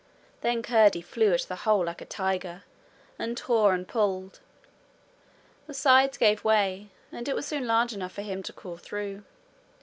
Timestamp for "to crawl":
8.41-8.77